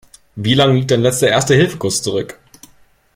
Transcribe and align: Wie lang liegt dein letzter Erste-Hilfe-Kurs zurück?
Wie 0.35 0.55
lang 0.55 0.73
liegt 0.75 0.89
dein 0.89 1.01
letzter 1.01 1.27
Erste-Hilfe-Kurs 1.27 2.01
zurück? 2.01 2.39